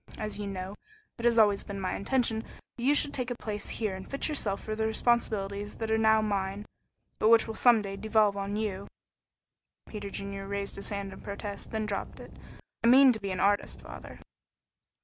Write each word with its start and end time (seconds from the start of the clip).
As 0.17 0.39
you 0.39 0.47
know, 0.47 0.73
it 1.19 1.25
has 1.25 1.37
always 1.37 1.61
been 1.61 1.79
my 1.79 1.93
intention 1.95 2.43
that 2.75 2.81
you 2.83 2.95
should 2.95 3.13
take 3.13 3.29
a 3.29 3.35
place 3.35 3.69
here 3.69 3.95
and 3.95 4.09
fit 4.09 4.27
yourself 4.27 4.63
for 4.63 4.73
the 4.73 4.87
responsibilities 4.87 5.75
that 5.75 5.91
are 5.91 5.97
now 5.99 6.23
mine, 6.23 6.65
but 7.19 7.29
which 7.29 7.45
will 7.45 7.53
some 7.53 7.83
day 7.83 7.95
devolve 7.95 8.35
on 8.35 8.55
you." 8.55 8.87
Peter 9.85 10.09
Junior 10.09 10.47
raised 10.47 10.75
his 10.75 10.89
hand 10.89 11.13
in 11.13 11.21
protest, 11.21 11.69
then 11.69 11.85
dropped 11.85 12.19
it. 12.19 12.31
"I 12.83 12.87
mean 12.87 13.11
to 13.13 13.19
be 13.21 13.29
an 13.29 13.39
artist, 13.39 13.79
father." 13.83 14.17